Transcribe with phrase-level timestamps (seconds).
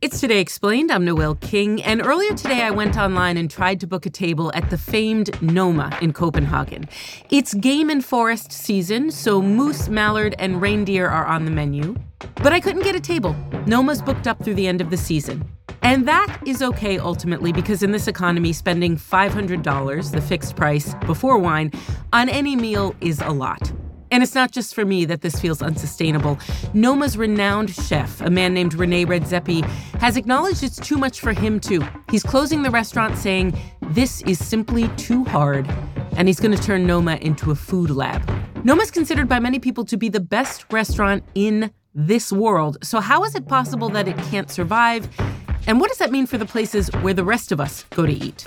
[0.00, 0.92] It's Today Explained.
[0.92, 1.82] I'm Noel King.
[1.82, 5.42] And earlier today, I went online and tried to book a table at the famed
[5.42, 6.88] Noma in Copenhagen.
[7.30, 11.96] It's game and forest season, so moose, mallard, and reindeer are on the menu.
[12.36, 13.34] But I couldn't get a table.
[13.66, 15.44] Noma's booked up through the end of the season.
[15.82, 21.38] And that is okay ultimately because in this economy, spending $500, the fixed price before
[21.38, 21.72] wine,
[22.12, 23.72] on any meal is a lot.
[24.10, 26.38] And it's not just for me that this feels unsustainable.
[26.74, 29.64] Noma's renowned chef, a man named Rene Redzepi,
[30.00, 31.82] has acknowledged it's too much for him too.
[32.10, 33.58] He's closing the restaurant saying,
[33.90, 35.68] This is simply too hard.
[36.16, 38.28] And he's going to turn Noma into a food lab.
[38.64, 42.78] Noma's considered by many people to be the best restaurant in this world.
[42.82, 45.08] So, how is it possible that it can't survive?
[45.66, 48.12] And what does that mean for the places where the rest of us go to
[48.12, 48.46] eat?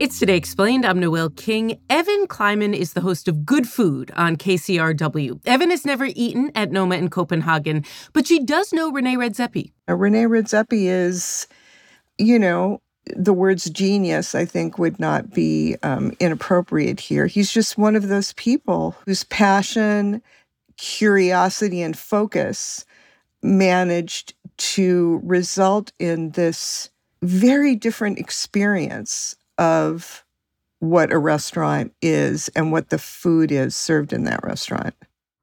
[0.00, 0.86] It's Today Explained.
[0.86, 1.80] I'm Noel King.
[1.90, 5.40] Evan Kleiman is the host of Good Food on KCRW.
[5.44, 9.72] Evan has never eaten at Noma in Copenhagen, but she does know Rene Redzepi.
[9.88, 11.48] Uh, Rene Redzepi is,
[12.16, 17.26] you know, the words genius, I think, would not be um, inappropriate here.
[17.26, 20.22] He's just one of those people whose passion,
[20.76, 22.86] curiosity, and focus
[23.42, 26.88] managed to result in this
[27.20, 30.24] very different experience of
[30.78, 34.94] what a restaurant is and what the food is served in that restaurant.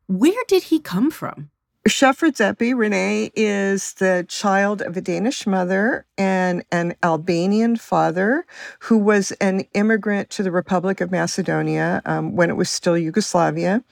[0.08, 1.50] Where did he come from?
[1.88, 8.44] Chef Redzepi, Rene, is the child of a Danish mother and an Albanian father
[8.80, 13.84] who was an immigrant to the Republic of Macedonia um, when it was still Yugoslavia.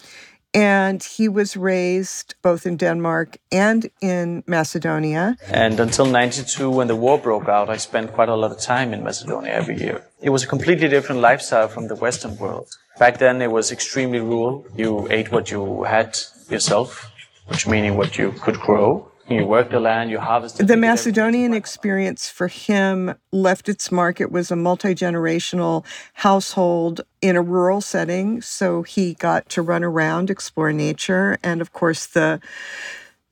[0.53, 5.35] And he was raised both in Denmark and in Macedonia.
[5.51, 8.93] And until 92, when the war broke out, I spent quite a lot of time
[8.93, 10.03] in Macedonia every year.
[10.21, 12.67] It was a completely different lifestyle from the Western world.
[12.99, 14.65] Back then, it was extremely rural.
[14.75, 16.17] You ate what you had
[16.49, 17.11] yourself,
[17.47, 19.11] which meaning what you could grow.
[19.29, 20.67] You work the land, you harvested.
[20.67, 24.19] The Macedonian experience for him left its mark.
[24.19, 29.83] It was a multi generational household in a rural setting, so he got to run
[29.83, 32.41] around, explore nature, and of course the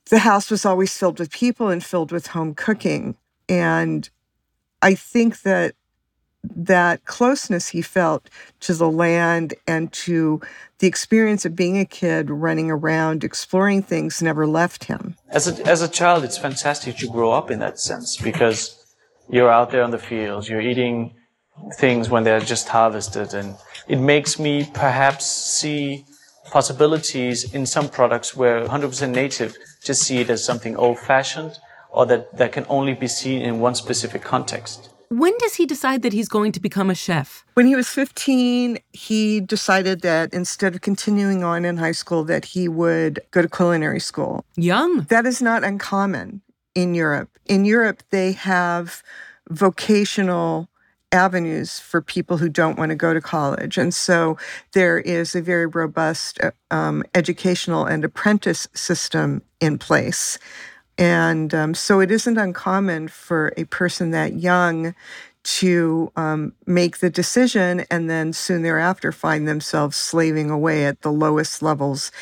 [0.08, 3.16] the house was always filled with people and filled with home cooking.
[3.48, 4.08] And
[4.80, 5.74] I think that
[6.44, 8.28] that closeness he felt
[8.60, 10.40] to the land and to
[10.78, 15.14] the experience of being a kid running around exploring things never left him.
[15.28, 18.84] As a, as a child it's fantastic to grow up in that sense because
[19.28, 21.14] you're out there on the fields you're eating
[21.76, 23.54] things when they're just harvested and
[23.86, 26.04] it makes me perhaps see
[26.50, 31.58] possibilities in some products where 100% native just see it as something old fashioned
[31.90, 36.00] or that, that can only be seen in one specific context when does he decide
[36.02, 37.44] that he's going to become a chef?
[37.54, 42.46] When he was 15, he decided that instead of continuing on in high school that
[42.46, 44.44] he would go to culinary school.
[44.56, 45.02] Young.
[45.10, 46.40] That is not uncommon
[46.74, 47.28] in Europe.
[47.46, 49.02] In Europe, they have
[49.50, 50.70] vocational
[51.12, 53.76] avenues for people who don't want to go to college.
[53.76, 54.38] And so
[54.72, 56.40] there is a very robust
[56.70, 60.38] um, educational and apprentice system in place
[60.98, 64.94] and um, so it isn't uncommon for a person that young
[65.44, 71.12] to um, make the decision and then soon thereafter find themselves slaving away at the
[71.12, 72.12] lowest levels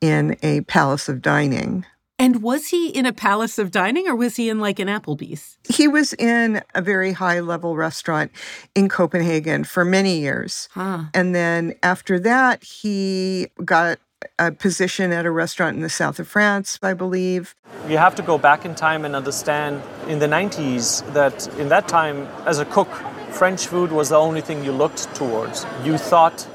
[0.00, 1.84] in a palace of dining.
[2.18, 5.56] And was he in a palace of dining or was he in like an Applebee's?
[5.68, 8.30] He was in a very high level restaurant
[8.74, 10.68] in Copenhagen for many years.
[10.72, 11.04] Huh.
[11.14, 13.98] And then after that, he got
[14.38, 17.54] a position at a restaurant in the south of France, I believe.
[17.88, 21.88] You have to go back in time and understand in the 90s that in that
[21.88, 22.90] time, as a cook,
[23.30, 25.64] French food was the only thing you looked towards.
[25.84, 26.46] You thought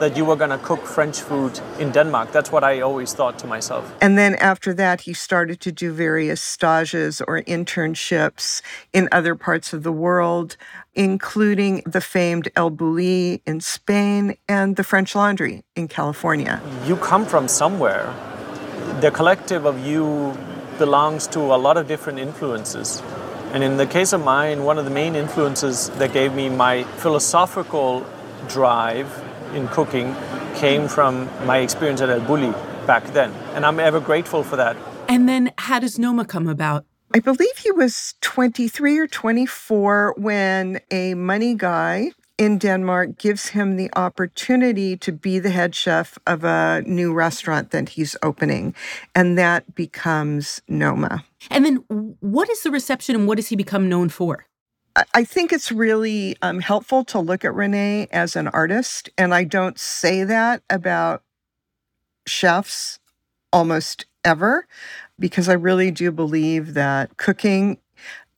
[0.00, 2.32] that you were going to cook French food in Denmark.
[2.32, 3.90] That's what I always thought to myself.
[4.00, 8.60] And then after that, he started to do various stages or internships
[8.92, 10.56] in other parts of the world,
[10.94, 16.60] including the famed El Bulli in Spain and the French Laundry in California.
[16.86, 18.14] You come from somewhere.
[19.00, 20.36] The collective of you
[20.78, 23.02] belongs to a lot of different influences.
[23.52, 26.84] And in the case of mine, one of the main influences that gave me my
[26.98, 28.04] philosophical
[28.48, 29.08] drive
[29.54, 30.14] in cooking
[30.56, 32.52] came from my experience at El Bulli
[32.86, 33.32] back then.
[33.54, 34.76] And I'm ever grateful for that.
[35.08, 36.84] And then how does Noma come about?
[37.14, 43.76] I believe he was 23 or 24 when a money guy in Denmark gives him
[43.76, 48.74] the opportunity to be the head chef of a new restaurant that he's opening.
[49.14, 51.24] And that becomes Noma.
[51.50, 51.76] And then
[52.18, 54.46] what is the reception and what does he become known for?
[55.12, 59.08] I think it's really um, helpful to look at Rene as an artist.
[59.16, 61.22] And I don't say that about
[62.26, 62.98] chefs
[63.52, 64.66] almost ever,
[65.18, 67.78] because I really do believe that cooking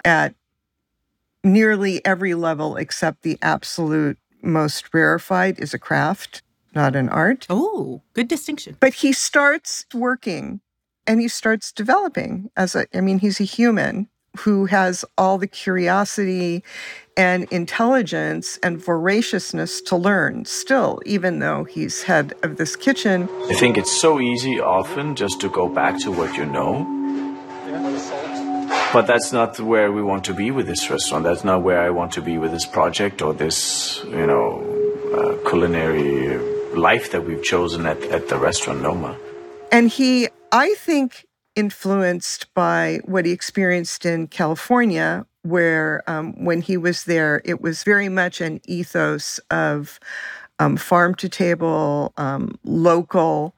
[0.04, 0.34] at
[1.42, 6.42] nearly every level except the absolute most rarefied is a craft,
[6.74, 7.46] not an art.
[7.48, 8.76] Oh, good distinction.
[8.80, 10.60] But he starts working
[11.06, 15.46] and he starts developing as a, I mean, he's a human who has all the
[15.46, 16.62] curiosity
[17.16, 23.28] and intelligence and voraciousness to learn still, even though he's head of this kitchen.
[23.48, 26.92] I think it's so easy often just to go back to what you know.
[28.92, 31.24] But that's not where we want to be with this restaurant.
[31.24, 34.62] That's not where I want to be with this project or this, you know,
[35.14, 36.38] uh, culinary
[36.74, 39.16] life that we've chosen at, at the restaurant Noma.
[39.72, 41.26] And he, I think,
[41.56, 47.84] influenced by what he experienced in California, where um, when he was there, it was
[47.84, 49.98] very much an ethos of
[50.58, 53.54] um, farm to table, um, local.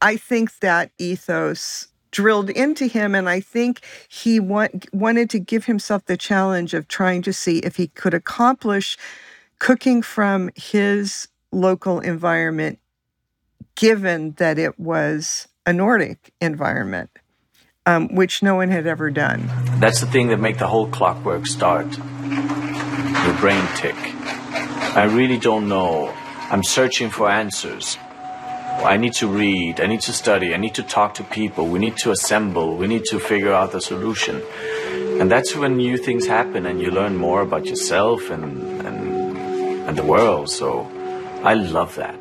[0.00, 5.66] I think that ethos drilled into him, and I think he want, wanted to give
[5.66, 8.96] himself the challenge of trying to see if he could accomplish
[9.58, 12.78] cooking from his local environment,
[13.74, 17.10] given that it was a Nordic environment
[17.86, 19.48] um, which no one had ever done.
[19.78, 21.86] That's the thing that make the whole clockwork start.
[21.96, 23.96] Your brain tick.
[24.96, 26.12] I really don't know.
[26.50, 27.96] I'm searching for answers.
[28.84, 31.78] I need to read, I need to study, I need to talk to people, we
[31.78, 34.42] need to assemble, we need to figure out the solution.
[35.18, 38.44] And that's when new things happen and you learn more about yourself and,
[38.86, 39.38] and,
[39.88, 40.50] and the world.
[40.50, 40.86] So
[41.42, 42.18] I love that.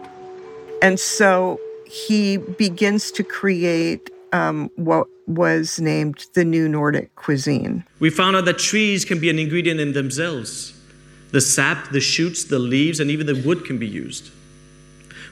[0.82, 7.86] And so he begins to create um, what was named the New Nordic Cuisine.
[8.00, 10.74] We found out that trees can be an ingredient in themselves.
[11.32, 14.32] The sap, the shoots, the leaves, and even the wood can be used.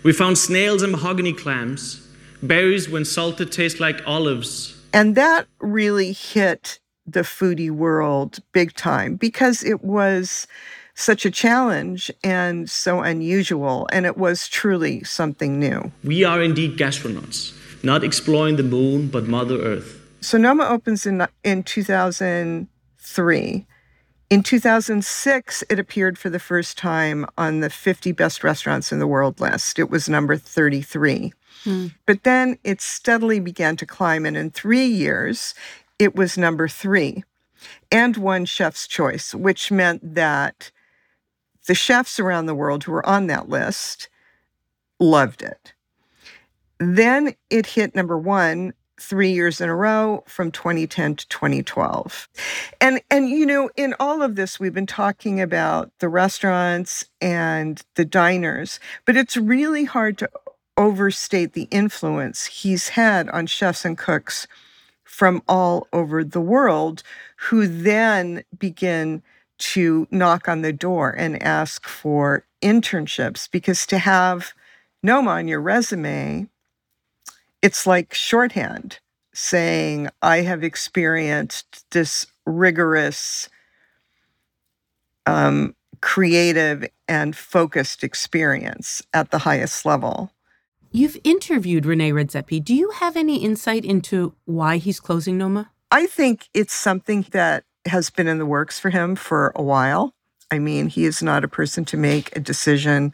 [0.03, 2.05] We found snails and mahogany clams.
[2.41, 4.75] Berries, when salted, taste like olives.
[4.93, 10.47] And that really hit the foodie world big time because it was
[10.95, 15.91] such a challenge and so unusual, and it was truly something new.
[16.03, 17.53] We are indeed gastronauts
[17.83, 19.99] not exploring the moon, but Mother Earth.
[20.21, 23.67] So Noma opens in, in 2003.
[24.29, 29.05] In 2006, it appeared for the first time on the 50 best restaurants in the
[29.05, 29.77] world list.
[29.77, 31.33] It was number 33.
[31.65, 31.87] Hmm.
[32.05, 35.53] But then it steadily began to climb, and in three years,
[35.99, 37.23] it was number three
[37.91, 40.71] and won Chef's Choice, which meant that
[41.67, 44.09] the chefs around the world who were on that list
[44.99, 45.73] loved it.
[46.79, 52.29] Then it hit number one three years in a row from 2010 to 2012.
[52.79, 57.81] And and you know, in all of this, we've been talking about the restaurants and
[57.95, 60.29] the diners, but it's really hard to
[60.77, 64.47] overstate the influence he's had on chefs and cooks
[65.03, 67.03] from all over the world
[67.37, 69.21] who then begin
[69.59, 74.53] to knock on the door and ask for internships because to have
[75.03, 76.47] Noma on your resume
[77.63, 78.99] it's like shorthand
[79.33, 83.49] saying, I have experienced this rigorous,
[85.25, 90.31] um, creative, and focused experience at the highest level.
[90.91, 92.63] You've interviewed Rene Redzepi.
[92.63, 95.71] Do you have any insight into why he's closing Noma?
[95.89, 100.13] I think it's something that has been in the works for him for a while.
[100.51, 103.13] I mean, he is not a person to make a decision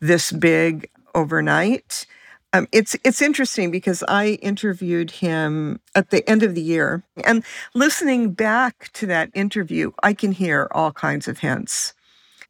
[0.00, 2.06] this big overnight.
[2.52, 7.44] Um, it's it's interesting because I interviewed him at the end of the year, and
[7.74, 11.94] listening back to that interview, I can hear all kinds of hints.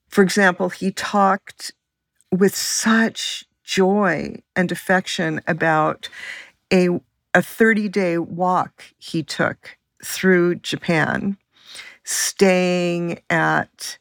[0.08, 1.72] For example, he talked
[2.32, 6.08] with such joy and affection about
[6.72, 6.88] a,
[7.32, 11.36] a 30 day walk he took through Japan,
[12.04, 13.98] staying at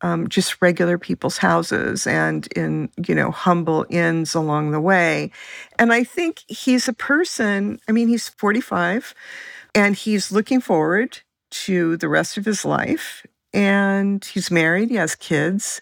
[0.00, 5.30] um, just regular people's houses and in, you know, humble inns along the way.
[5.78, 9.14] And I think he's a person, I mean, he's 45
[9.74, 11.20] and he's looking forward
[11.50, 13.24] to the rest of his life.
[13.52, 15.80] And he's married, he has kids.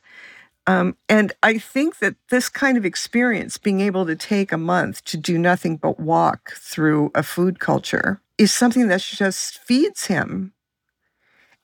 [0.66, 5.04] Um, and I think that this kind of experience, being able to take a month
[5.06, 10.52] to do nothing but walk through a food culture, is something that just feeds him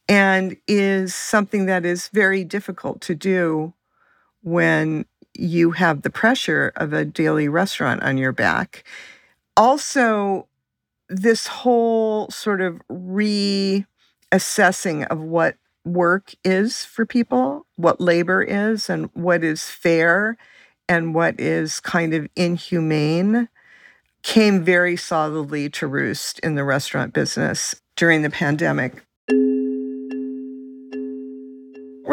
[0.09, 3.75] and is something that is very difficult to do
[4.43, 8.85] when you have the pressure of a daily restaurant on your back.
[9.57, 10.49] Also,
[11.09, 13.87] this whole sort of reassessing
[15.09, 20.37] of what work is for people, what labor is, and what is fair
[20.89, 23.49] and what is kind of inhumane
[24.23, 29.05] came very solidly to roost in the restaurant business during the pandemic.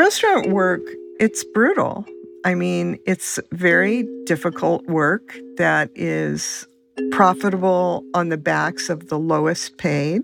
[0.06, 0.84] Restaurant work,
[1.20, 2.06] it's brutal.
[2.46, 6.68] I mean, it's very difficult work that is
[7.10, 10.24] profitable on the backs of the lowest paid.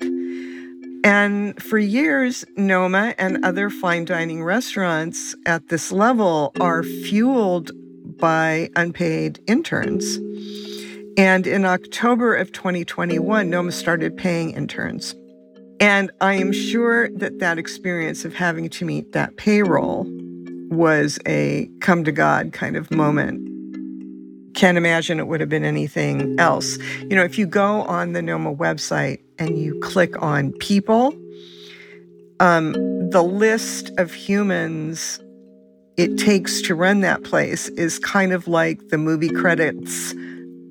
[1.04, 7.72] And for years, Noma and other fine dining restaurants at this level are fueled
[8.20, 10.18] by unpaid interns.
[11.18, 15.16] And in October of 2021, Noma started paying interns.
[15.82, 20.06] And I am sure that that experience of having to meet that payroll
[20.70, 23.48] was a come to God kind of moment.
[24.54, 26.78] Can't imagine it would have been anything else.
[27.00, 31.16] You know, if you go on the NOMA website and you click on people,
[32.40, 32.74] um,
[33.10, 35.20] the list of humans
[35.98, 40.14] it takes to run that place is kind of like the movie credits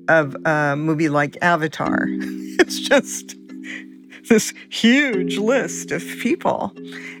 [0.07, 2.05] of a movie like Avatar.
[2.59, 3.35] it's just
[4.31, 6.73] this huge list of people,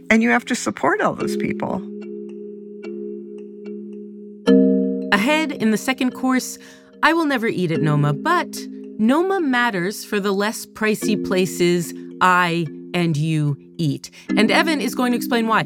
[0.09, 1.75] and you have to support all those people.
[5.11, 6.57] Ahead in the second course,
[7.03, 8.57] I will never eat at Noma, but
[8.97, 14.09] Noma matters for the less pricey places I and you eat.
[14.29, 15.65] And Evan is going to explain why.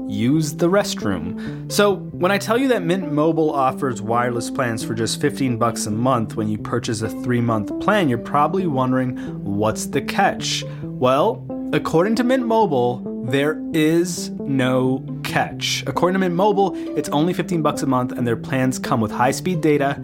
[0.11, 1.71] use the restroom.
[1.71, 5.85] So, when I tell you that Mint Mobile offers wireless plans for just 15 bucks
[5.85, 10.63] a month when you purchase a 3-month plan, you're probably wondering what's the catch?
[10.83, 15.83] Well, according to Mint Mobile, there is no catch.
[15.87, 19.11] According to Mint Mobile, it's only 15 bucks a month and their plans come with
[19.11, 20.03] high-speed data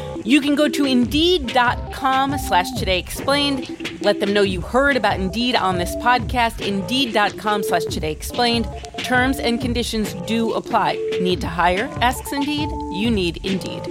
[0.23, 4.01] You can go to Indeed.com slash Today Explained.
[4.01, 6.65] Let them know you heard about Indeed on this podcast.
[6.65, 8.67] Indeed.com slash Today Explained.
[8.99, 10.93] Terms and conditions do apply.
[11.21, 11.89] Need to hire?
[12.01, 12.69] Asks Indeed.
[12.93, 13.81] You need Indeed.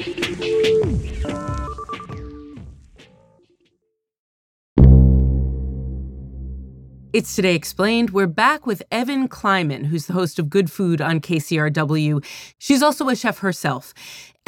[7.12, 8.10] It's Today Explained.
[8.10, 12.25] We're back with Evan Kleiman, who's the host of Good Food on KCRW.
[12.58, 13.92] She's also a chef herself.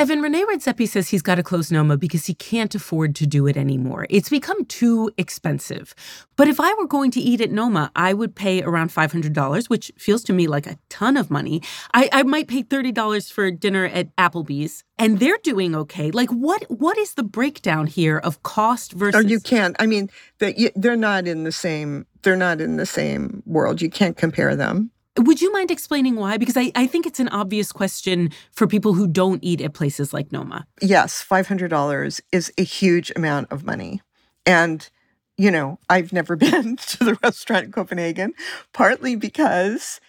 [0.03, 3.47] Evan, Rene Redzepi says he's got to close Noma because he can't afford to do
[3.47, 4.09] it anymore.
[4.11, 5.95] It's become too expensive.
[6.35, 9.93] But if I were going to eat at Noma, I would pay around $500, which
[9.97, 11.63] feels to me like a ton of money.
[11.95, 16.11] I, I might pay $30 for dinner at Applebee's, and they're doing okay.
[16.11, 19.25] Like, what what is the breakdown here of cost versus?
[19.25, 19.77] Oh, you can't.
[19.79, 22.09] I mean, they're not in the same.
[22.23, 23.81] They're not in the same world.
[23.81, 24.91] You can't compare them.
[25.19, 26.39] Would you mind explaining why?
[26.39, 30.15] Because I, I think it's an obvious question for people who don't eat at places
[30.15, 30.67] like Noma.
[30.81, 34.01] Yes, $500 is a huge amount of money.
[34.47, 34.89] And,
[35.37, 38.33] you know, I've never been to the restaurant in Copenhagen,
[38.73, 40.01] partly because,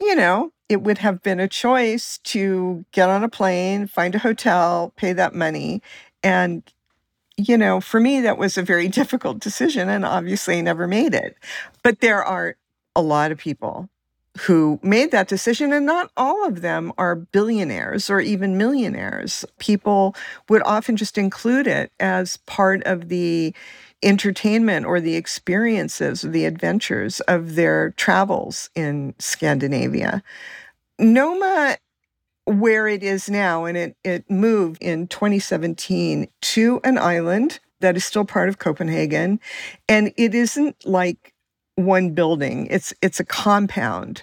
[0.00, 4.20] you know, it would have been a choice to get on a plane, find a
[4.20, 5.80] hotel, pay that money.
[6.24, 6.64] And,
[7.36, 11.14] you know, for me, that was a very difficult decision and obviously I never made
[11.14, 11.36] it.
[11.84, 12.56] But there are
[12.96, 13.88] a lot of people
[14.38, 19.44] who made that decision, and not all of them are billionaires or even millionaires.
[19.58, 20.14] People
[20.48, 23.54] would often just include it as part of the
[24.02, 30.22] entertainment or the experiences or the adventures of their travels in Scandinavia.
[30.98, 31.76] Noma
[32.46, 38.04] where it is now, and it, it moved in 2017 to an island that is
[38.04, 39.40] still part of Copenhagen.
[39.88, 41.29] And it isn't like
[41.84, 42.66] one building.
[42.70, 44.22] It's it's a compound.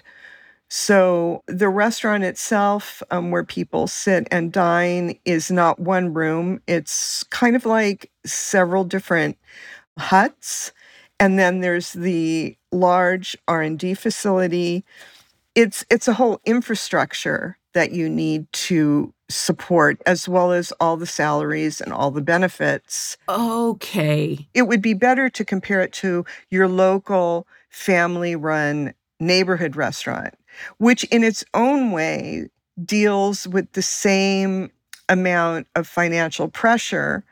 [0.70, 6.60] So the restaurant itself, um, where people sit and dine, is not one room.
[6.66, 9.38] It's kind of like several different
[9.98, 10.72] huts,
[11.20, 14.84] and then there's the large R and D facility.
[15.54, 21.06] It's it's a whole infrastructure that you need to support, as well as all the
[21.06, 23.16] salaries and all the benefits.
[23.28, 24.48] Okay.
[24.52, 30.34] It would be better to compare it to your local family run neighborhood restaurant,
[30.78, 32.48] which in its own way
[32.84, 34.72] deals with the same
[35.08, 37.22] amount of financial pressure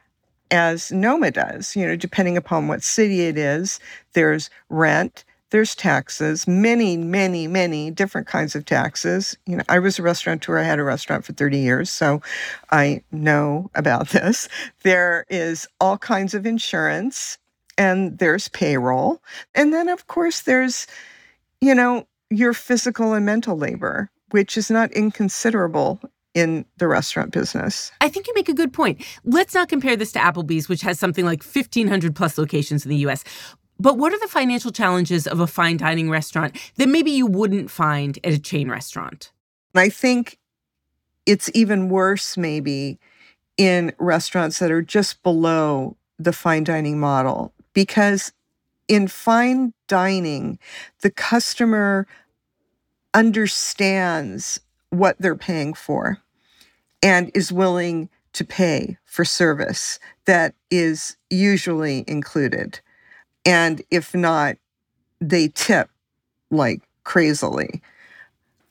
[0.52, 1.74] as Noma does.
[1.74, 3.80] You know, depending upon what city it is,
[4.12, 9.36] there's rent, there's taxes, many, many, many different kinds of taxes.
[9.46, 12.20] You know, I was a restaurateur, I had a restaurant for 30 years, so
[12.70, 14.48] I know about this.
[14.82, 17.38] There is all kinds of insurance
[17.78, 19.22] and there's payroll.
[19.54, 20.86] And then, of course, there's,
[21.60, 26.00] you know, your physical and mental labor, which is not inconsiderable
[26.34, 27.92] in the restaurant business.
[28.00, 29.02] I think you make a good point.
[29.24, 32.98] Let's not compare this to Applebee's, which has something like 1,500 plus locations in the
[33.08, 33.24] US.
[33.78, 37.70] But what are the financial challenges of a fine dining restaurant that maybe you wouldn't
[37.70, 39.32] find at a chain restaurant?
[39.74, 40.38] I think
[41.26, 42.98] it's even worse, maybe,
[43.56, 48.32] in restaurants that are just below the fine dining model, because
[48.88, 50.58] in fine dining,
[51.02, 52.06] the customer
[53.12, 54.60] understands
[54.90, 56.18] what they're paying for
[57.02, 62.80] and is willing to pay for service that is usually included.
[63.46, 64.56] And if not,
[65.20, 65.88] they tip
[66.50, 67.80] like crazily.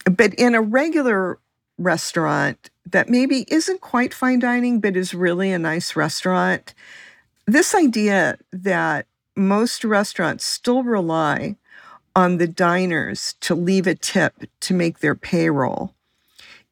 [0.06, 1.40] But in a regular
[1.78, 6.74] restaurant that maybe isn't quite fine dining, but is really a nice restaurant,
[7.48, 11.56] this idea that most restaurants still rely
[12.16, 15.94] on the diners to leave a tip to make their payroll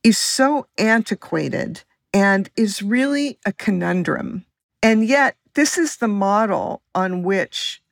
[0.03, 1.81] is so antiquated
[2.13, 4.45] and is really a conundrum.
[4.81, 7.82] And yet, this is the model on which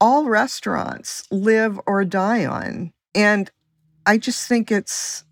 [0.00, 2.92] all restaurants live or die on.
[3.14, 3.50] And
[4.06, 5.24] I just think it's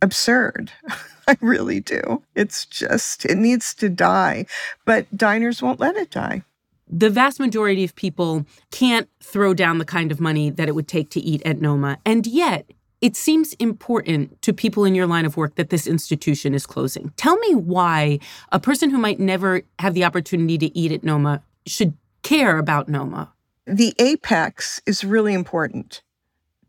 [0.00, 0.72] absurd.
[1.28, 2.22] I really do.
[2.34, 4.46] It's just, it needs to die.
[4.84, 6.42] But diners won't let it die.
[6.88, 10.88] The vast majority of people can't throw down the kind of money that it would
[10.88, 11.98] take to eat at Noma.
[12.04, 16.54] And yet, it seems important to people in your line of work that this institution
[16.54, 17.12] is closing.
[17.16, 18.20] Tell me why
[18.52, 22.88] a person who might never have the opportunity to eat at Noma should care about
[22.88, 23.31] Noma
[23.66, 26.02] the apex is really important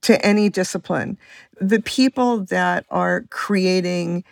[0.02, 1.18] to any discipline.
[1.60, 4.24] The people that are creating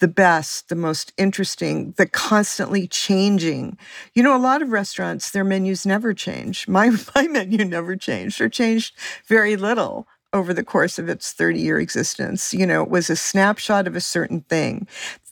[0.00, 3.78] the best, the most interesting, the constantly changing.
[4.12, 6.68] You know, a lot of restaurants, their menus never change.
[6.74, 8.94] My, my menu never changed or changed
[9.26, 12.52] very little over the course of its 30 year existence.
[12.52, 14.86] You know, it was a snapshot of a certain thing.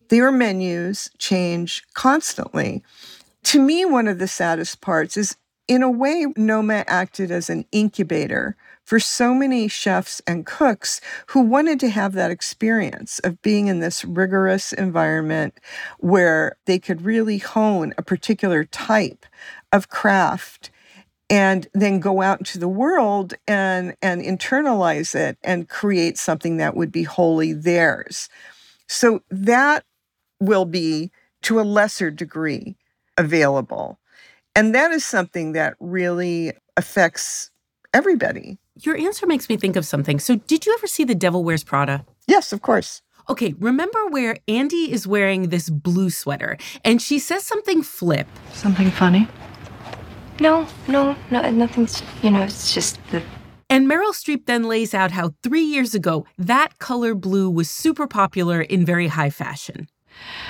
[0.09, 2.83] Their menus change constantly.
[3.45, 5.37] To me, one of the saddest parts is
[5.69, 11.41] in a way, Noma acted as an incubator for so many chefs and cooks who
[11.41, 15.55] wanted to have that experience of being in this rigorous environment
[15.99, 19.25] where they could really hone a particular type
[19.73, 20.71] of craft
[21.31, 26.77] and then go out into the world and and internalize it and create something that
[26.77, 28.29] would be wholly theirs.
[28.89, 29.85] So that
[30.41, 31.11] will be
[31.43, 32.77] to a lesser degree
[33.17, 33.99] available.
[34.55, 37.51] And that is something that really affects
[37.95, 38.59] everybody.
[38.81, 40.19] Your answer makes me think of something.
[40.19, 42.05] So, did you ever see The Devil Wears Prada?
[42.27, 43.03] Yes, of course.
[43.29, 48.27] Okay, remember where Andy is wearing this blue sweater and she says something flip?
[48.53, 49.29] Something funny?
[50.41, 53.23] No, no, no, nothing's, you know, it's just the.
[53.71, 58.07] And Meryl Streep then lays out how three years ago, that color blue was super
[58.07, 59.89] popular in very high fashion.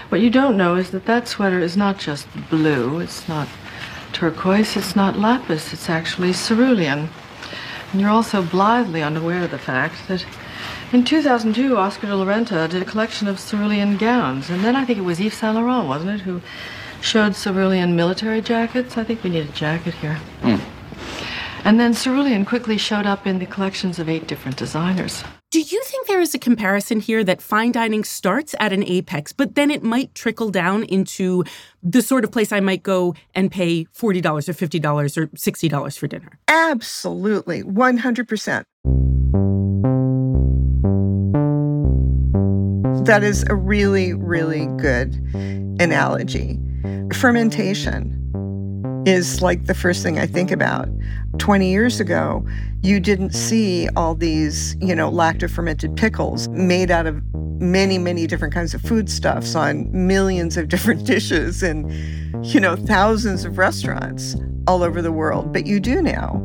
[0.09, 3.49] What you don't know is that that sweater is not just blue, it's not
[4.23, 7.09] turquoise, it's not lapis, it's actually cerulean.
[7.91, 10.25] And you're also blithely unaware of the fact that
[10.93, 14.49] in 2002, Oscar de la Renta did a collection of cerulean gowns.
[14.49, 16.41] And then I think it was Yves Saint Laurent, wasn't it, who
[17.01, 18.97] showed cerulean military jackets?
[18.97, 20.21] I think we need a jacket here.
[20.43, 20.61] Mm.
[21.65, 25.25] And then cerulean quickly showed up in the collections of eight different designers.
[25.51, 29.33] Do you think there is a comparison here that fine dining starts at an apex,
[29.33, 31.45] but then it might trickle down into
[31.81, 36.07] the sort of place I might go and pay $40 or $50 or $60 for
[36.09, 36.39] dinner?
[36.49, 38.65] Absolutely, 100%.
[43.05, 45.15] That is a really, really good
[45.81, 46.59] analogy.
[47.13, 48.19] Fermentation
[49.07, 50.89] is like the first thing I think about.
[51.39, 52.47] 20 years ago,
[52.83, 57.23] you didn't see all these, you know, lacto fermented pickles made out of
[57.61, 61.91] many, many different kinds of foodstuffs on millions of different dishes and,
[62.45, 64.37] you know, thousands of restaurants
[64.67, 65.53] all over the world.
[65.53, 66.41] But you do now.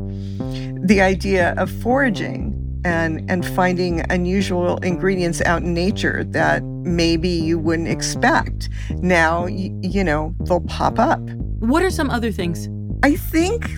[0.82, 6.62] The idea of foraging and and finding unusual ingredients out in nature that
[6.96, 8.68] maybe you wouldn't expect.
[8.98, 11.20] Now, y- you know, they'll pop up.
[11.60, 12.68] What are some other things?
[13.02, 13.70] I think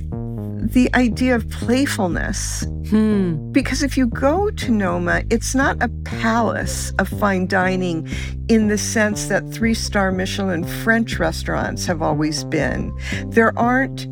[0.72, 2.64] the idea of playfulness.
[2.88, 3.50] Hmm.
[3.52, 8.08] Because if you go to Noma, it's not a palace of fine dining
[8.48, 12.92] in the sense that three star Michelin French restaurants have always been.
[13.26, 14.06] There aren't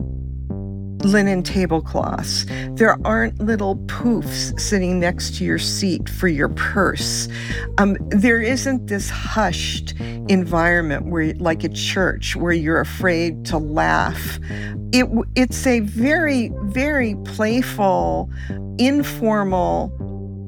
[1.04, 2.46] linen tablecloths.
[2.72, 7.28] There aren't little poofs sitting next to your seat for your purse.
[7.78, 9.94] Um, there isn't this hushed
[10.28, 14.38] environment where, like a church, where you're afraid to laugh.
[14.92, 18.30] It, it's a very, very playful,
[18.78, 19.92] informal,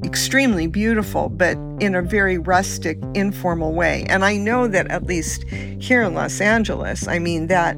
[0.04, 4.06] extremely beautiful, but in a very rustic, informal way.
[4.08, 7.76] And I know that at least here in Los Angeles, I mean, that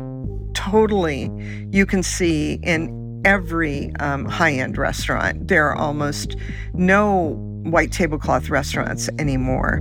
[0.70, 1.30] totally
[1.70, 5.48] you can see in every um, high end restaurant.
[5.48, 6.36] There are almost
[6.72, 9.80] no white tablecloth restaurants anymore.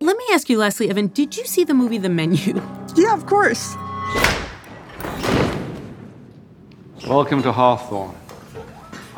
[0.00, 2.62] Let me ask you, Leslie Evan, did you see the movie The Menu?
[2.96, 3.74] Yeah, of course.
[7.06, 8.14] Welcome to Hawthorn.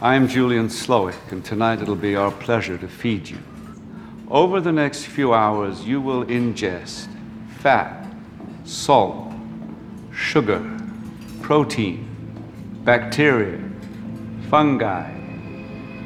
[0.00, 3.38] I'm Julian Slowik, and tonight it'll be our pleasure to feed you.
[4.30, 7.08] Over the next few hours, you will ingest
[7.60, 8.06] fat,
[8.64, 9.32] salt,
[10.12, 10.62] sugar,
[11.40, 12.06] protein,
[12.84, 13.58] bacteria,
[14.50, 15.10] fungi,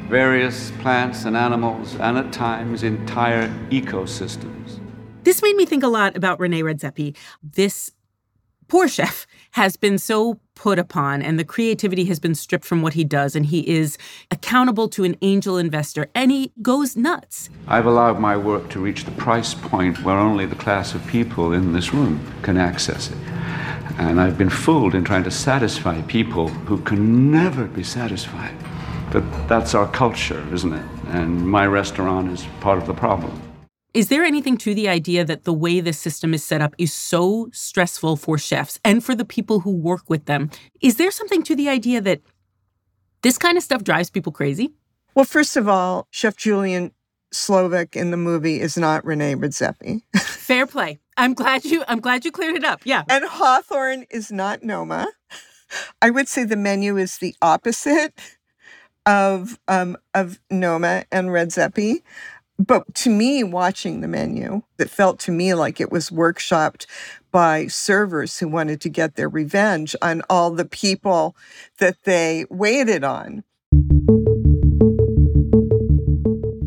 [0.07, 4.79] various plants and animals, and at times entire ecosystems.
[5.23, 7.17] This made me think a lot about Rene Redzepi.
[7.43, 7.91] This
[8.69, 12.93] poor chef has been so put upon and the creativity has been stripped from what
[12.93, 13.97] he does and he is
[14.31, 17.49] accountable to an angel investor and he goes nuts.
[17.67, 21.53] I've allowed my work to reach the price point where only the class of people
[21.53, 23.17] in this room can access it.
[23.97, 28.55] And I've been fooled in trying to satisfy people who can never be satisfied.
[29.11, 30.85] But that's our culture, isn't it?
[31.09, 33.52] And my restaurant is part of the problem.
[33.93, 36.91] Is there anything to the idea that the way the system is set up is
[36.91, 40.49] so stressful for chefs and for the people who work with them?
[40.81, 42.21] Is there something to the idea that
[43.21, 44.73] this kind of stuff drives people crazy?
[45.13, 46.91] Well, first of all, Chef Julian
[47.31, 50.01] Slowik in the movie is not Rene Redzepi.
[50.17, 50.99] Fair play.
[51.15, 52.81] I'm glad you I'm glad you cleared it up.
[52.85, 53.03] Yeah.
[53.07, 55.07] And Hawthorn is not Noma.
[56.01, 58.19] I would say the menu is the opposite
[59.05, 62.01] of um, of Noma and Redzepi.
[62.59, 66.85] But to me, watching the menu, it felt to me like it was workshopped
[67.31, 71.35] by servers who wanted to get their revenge on all the people
[71.79, 73.43] that they waited on.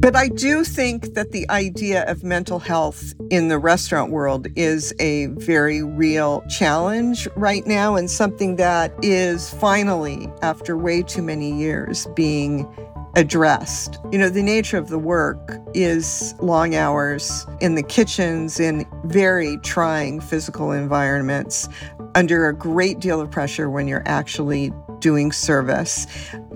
[0.07, 4.95] But I do think that the idea of mental health in the restaurant world is
[5.01, 11.53] a very real challenge right now and something that is finally, after way too many
[11.53, 12.73] years, being
[13.17, 13.99] addressed.
[14.13, 19.57] You know, the nature of the work is long hours in the kitchens, in very
[19.59, 21.69] trying physical environments,
[22.15, 26.07] under a great deal of pressure when you're actually doing service,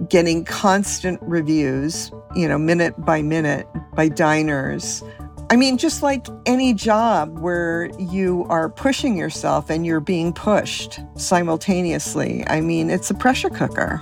[0.09, 5.03] getting constant reviews, you know, minute by minute by diners.
[5.51, 11.01] I mean, just like any job where you are pushing yourself and you're being pushed
[11.17, 14.01] simultaneously, I mean, it's a pressure cooker.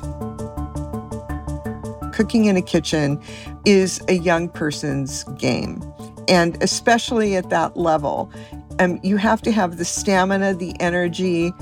[2.19, 3.23] Cooking in a kitchen
[3.65, 5.81] is a young person's game.
[6.27, 8.33] And especially at that level,
[8.81, 11.53] um, you have to have the stamina, the energy,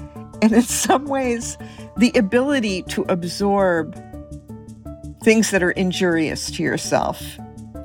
[0.40, 1.58] and in some ways,
[1.98, 3.94] the ability to absorb
[5.22, 7.22] things that are injurious to yourself.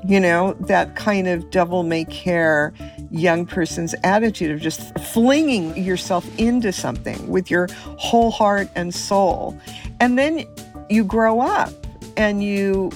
[0.06, 2.72] You know, that kind of devil may care
[3.10, 9.60] young person's attitude of just flinging yourself into something with your whole heart and soul.
[10.00, 10.46] And then
[10.88, 11.81] you grow up
[12.16, 12.90] and you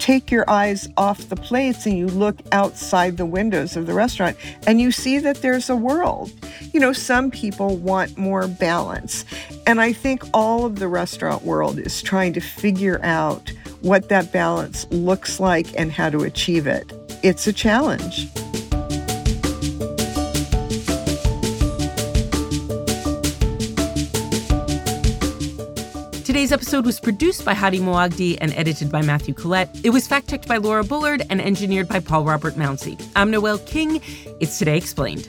[0.00, 4.36] take your eyes off the plates and you look outside the windows of the restaurant
[4.66, 6.32] and you see that there's a world.
[6.72, 9.24] You know, some people want more balance.
[9.66, 14.32] And I think all of the restaurant world is trying to figure out what that
[14.32, 16.92] balance looks like and how to achieve it.
[17.22, 18.28] It's a challenge.
[26.40, 29.68] Today's episode was produced by Hady Mawajdeh and edited by Matthew Collette.
[29.84, 32.98] It was fact checked by Laura Bullard and engineered by Paul Robert Mounsey.
[33.14, 34.00] I'm Noel King.
[34.40, 35.28] It's Today Explained.